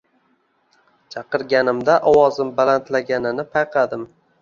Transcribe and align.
chaqirganimda 1.17 1.99
ovozim 2.15 2.53
balandlaganini 2.63 3.51
payqadim 3.55 4.13